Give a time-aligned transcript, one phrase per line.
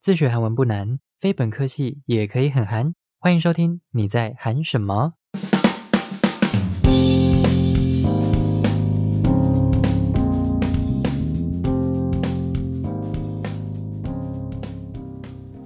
[0.00, 2.94] 自学韩文不难，非本科系也可以很韩。
[3.18, 5.14] 欢迎收听，你在韩什么？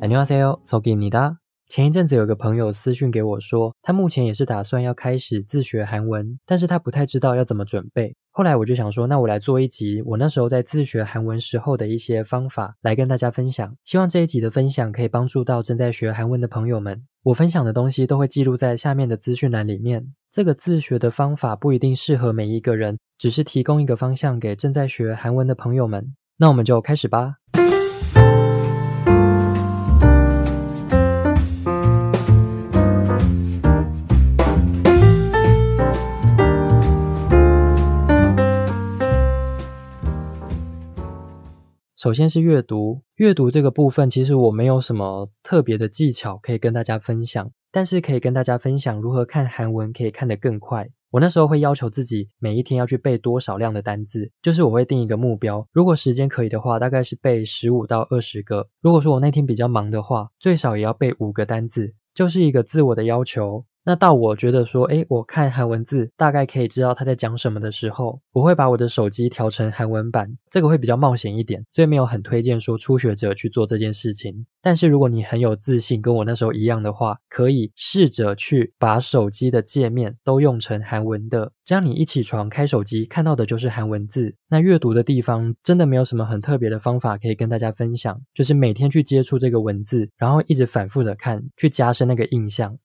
[0.00, 1.40] 안녕하세요，소기입니다。
[1.67, 8.15] 前一阵子有个朋友私讯给我说，他目前也是打算要开始自学韩文，但是他不太知道要怎么准备。
[8.31, 13.75] 后来我就想说，那我来做一集我那时候在自学韩文时候的一些方法来跟大家分享。
[13.83, 17.03] 希望这一集的分享可以帮助到正在学韩文的朋友们。
[17.23, 20.13] 我分享的东西都会记录在下面的资讯栏里面。
[20.29, 26.13] 这个自学的方法不一定适合每一个人，只是提供一个方向给正在学韩文的朋友们。
[26.37, 27.37] 那我们就开始吧。
[42.05, 50.87] 首先是阅读，阅读这个部分，其实我没有什么特别的技巧可以跟大家分享，但是可以跟大家分享如何看韩文可以看得更快。
[51.09, 58.67] 我那时候会要求自己每一天要去背多少量的单字，就是我会定一个目标，如果时间可以的话，大概是背十五到二十个。
[58.81, 63.65] 如果说我那天比较忙的话，最少也要背五个单字，就是一个自我的要求。
[63.87, 74.47] 那到我觉得说，诶，我看韩文字大概可以知道他在讲什么的时候，我会把我的手机调成韩文版，这个会比较冒险一点，所以没有很推荐说初学者去做这件事情。
[74.59, 84.33] 但是如果你很有自信，跟我那时候一样的话，可以试着去把手机的界面都用成韩文的，这样你一起床开手机看到的就是韩文字。
[84.49, 92.75] 那阅读的地方真的没有什么很特别的方法可以跟大家分享，就是每天去接触这个文字，然后一直反复的看，去加深那个印象。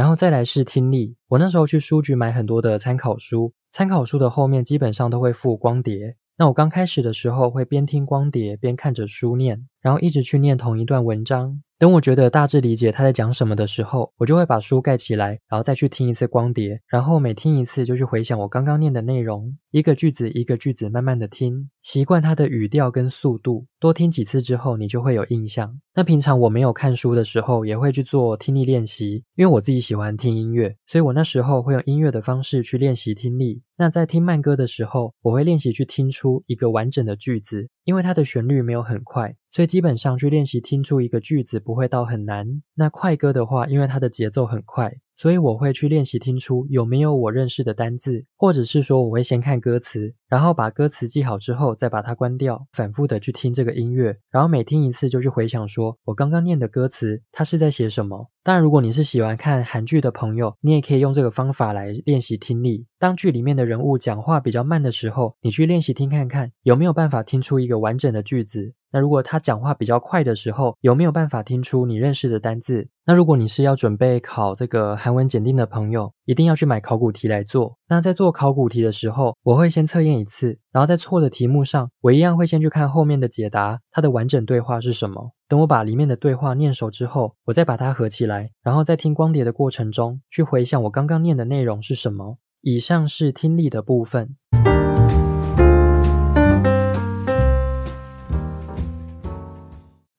[0.00, 6.16] 然后再来是听力，我那时候去书局买很多的参考书，参考书的后面基本上都会附光碟。
[6.38, 11.62] 那我刚开始的时候会边听光碟边看着书念，然后一直去念同一段文章。
[11.80, 23.64] 等我觉得大致理解他在讲什么的时候，我就会把书盖起来，然后再去听一次光碟，然后每听一次就去回想我刚刚念的内容，一个句子一个句子慢慢的听，习惯它的语调跟速度。
[23.78, 25.80] 多听几次之后，你就会有印象。
[25.94, 33.62] 那平常我没有看书的时候，也会去做听力练习，因为我自己喜欢听音乐，所以我那时候会用音乐的方式去练习听力。
[33.78, 39.36] 那在听慢歌的时候，我会练习去听出一个完整的句子，因为它的旋律没有很快。
[39.50, 42.62] 所以基本上去练习听出一个句子不会到很难。
[42.74, 58.30] 那快歌的话，因为它的节奏很快，所以我会去练习听出有没有我认识的单字，或者是说我会先看歌词，然后把歌词记好之后再把它关掉，反复的去听这个音乐，然后每听一次就去回想说我刚刚念的歌词它是在写什么。
[58.42, 62.86] 当然，如果你是喜欢看韩剧的朋友，你也可以用这个方法来练习听力。
[62.98, 68.72] 当剧里面的人物讲话比较慢的时候，你去练习听看看有没有办法听出一个完整的句子。
[68.92, 72.88] 那如果他讲话比较快的时候，有没有办法听出你认识的单字？
[73.06, 77.76] 那如果你是要准备考这个韩文检定的朋友，一定要去买考古题来做。
[77.88, 85.32] 那在做考古题的时候，我会先测验一次，然后在错的题目上，我一样会先去看后面的解答，它的完整对话是什么。
[85.48, 92.38] 等我把里面的对话念熟之后，我再把它合起来，然后在听光碟的过程中去回想我刚刚念的内容是什么。
[92.62, 94.36] 以上是听力的部分。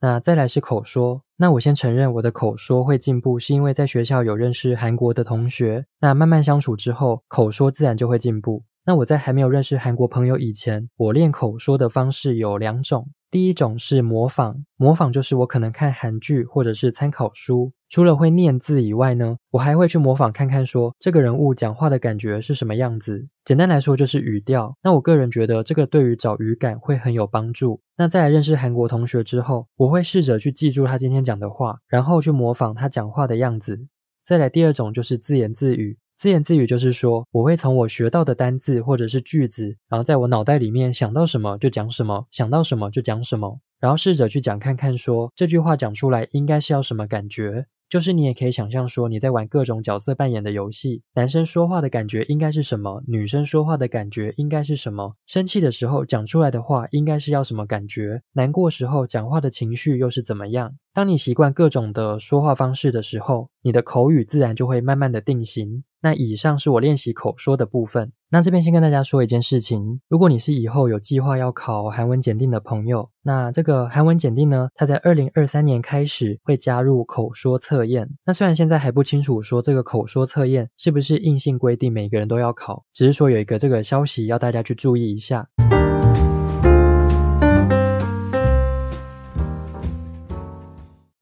[0.00, 8.62] 那再来是口说，那我先承认我的口说会进步，是因为在学校有认识韩国的同学，那慢慢相处之后，口说自然就会进步。
[8.86, 13.10] 那我在还没有认识韩国朋友以前，我练口说的方式有两种。
[13.30, 23.26] 第一种是模仿，模仿就是我可能看韩剧或者是参考书，除了会念字以外呢，我还会去模仿看看，说这个人物讲话的感觉是什么样子。
[23.44, 24.76] 简单来说就是语调。
[24.84, 27.80] 那我个人觉得这个对于找语感会很有帮助。
[27.96, 33.88] 那在认识韩国同学之后，我会试着去记住他今天讲的话，然后去模仿他讲话的样子。
[34.24, 35.98] 再来第二种就是自言自语。
[36.16, 47.66] 自言自语就是说，我会从我学到的单字或者是句子，然后在我脑袋里面想到什么就讲什么，想到什么就讲什么，然后试着去讲看看，说这句话讲出来应该是要什么感觉。
[47.90, 60.76] 就是你也可以想象说，你在玩各种角色扮演的游戏，男生说话的感觉应该是什么，女生说话的感觉应该是什么，生气的时候讲出来的话应该是要什么感觉，难过时候讲话的情绪又是怎么样。
[60.94, 65.82] 当你习惯各种的说话方式的时候，你的口语自然就会慢慢的定型。
[66.00, 68.12] 那以上是我练习口说的部分。
[68.32, 78.08] 那这边先跟大家说一件事情，如果你是以后有计划要考韩文检定的朋友，那这个韩文检定呢，它在二零二三年开始会加入口说测验。
[78.24, 85.48] 那虽然现在还不清楚说这个口说测验是不是硬性规定每个人都要考，只是说有一个这个消息要大家去注意一下。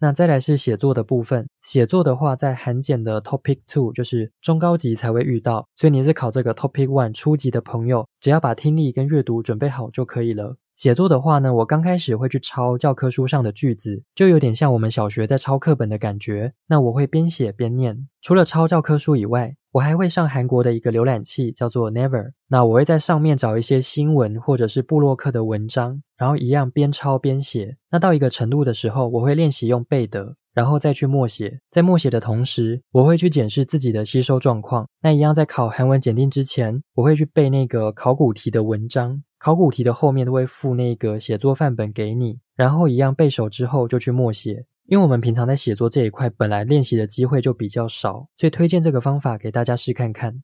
[0.00, 10.56] 那再来是写作的部分，写作的话，在韩检的 Topic Two 就是中高级才会遇到，所以你是考这个 Topic One 初级的朋友，只要把听力跟阅读准备好就可以了。
[10.76, 16.52] 写作的话呢，我刚开始会去抄教科书上的句子，就有点像我们小学在抄课本的感觉。
[16.68, 18.06] 那我会边写边念。
[18.22, 22.32] 除了抄教科书以外，我还会上韩国的一个浏览器，叫做 Never。
[22.48, 27.76] 那我会在上面找一些新闻或者是布洛克的文章，然后一样边抄边写。
[27.92, 30.34] 那到一个程度的时候，我会练习用背的。
[30.52, 34.88] 然后再去默写，在默写的同时，我会去检视自己的吸收状况。
[35.00, 42.40] 那一样在考韩文检定之前，我会去背那个考古题的文章，考古题的后面都会附那个写作范本给你。
[42.56, 50.36] 然后一样背熟之后就去默写，因为我们平常在写作这一块本来练习的机会就比较少，所以推荐这个方法给大家试看看。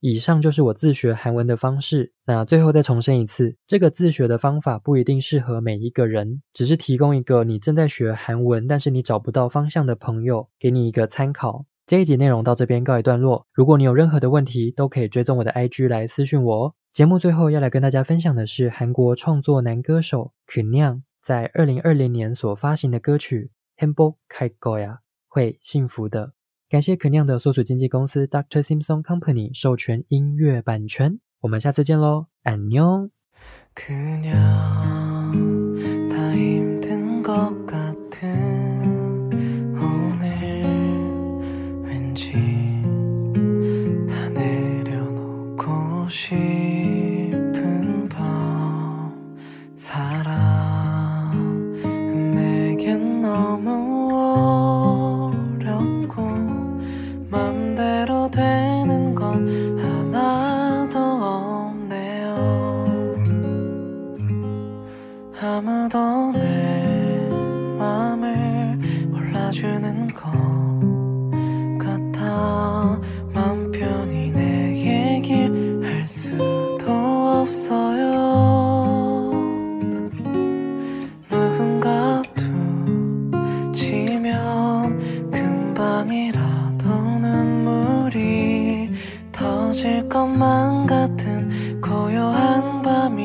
[0.00, 2.14] 以上就是我自学韩文的方式。
[2.24, 11.66] 那最后再重申一次，这个自学的方法不一定适合每一个人，只是提供一个你正在学韩文，但是你找不到方向的朋友，给你一个参考。
[11.86, 13.46] 这一集内容到这边告一段落。
[13.52, 16.74] 如果你有任何的问题，都可以追踪我的 IG 来私讯我。
[16.92, 23.50] 节目最后要来跟大家分享的是韩国创作男歌手 k n y a n 在二零二零年所发行的歌曲
[23.82, 24.88] 《Hembo Kai Goya》，
[25.26, 26.34] 会幸福的。
[26.68, 28.62] 感谢可酿的所属经纪公司 Dr.
[28.62, 33.08] Simpson Company 授权音乐版权，我们下次见喽，安妞。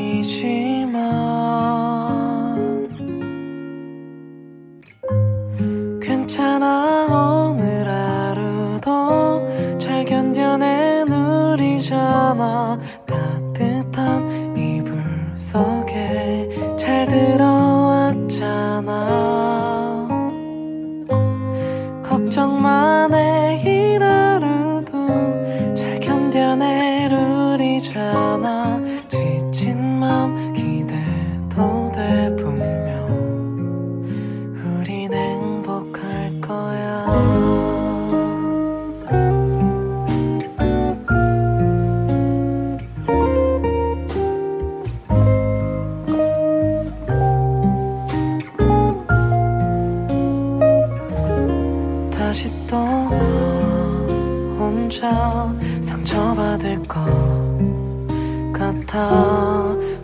[0.08, 0.77] 已经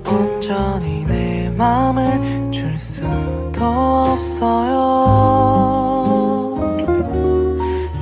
[0.08, 4.74] 온전히 내 맘을 줄 수도 없어요.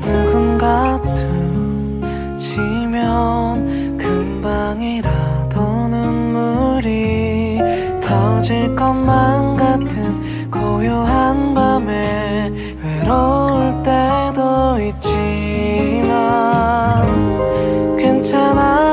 [0.01, 1.01] 누군가
[2.35, 7.59] 두치면 금방이라도 눈물이
[8.01, 12.51] 터질 것만 같은 고요한 밤에
[12.83, 16.11] 외로울 때도 있지만
[17.97, 18.90] 괜찮아.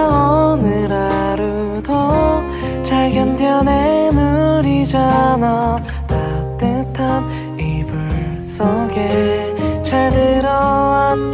[4.88, 5.82] 아니잖아.
[6.06, 11.28] 따뜻한 이불 속에 잘 들어왔잖아.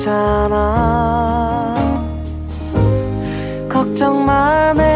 [3.68, 4.93] 걱정 만해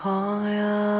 [0.00, 0.99] call you.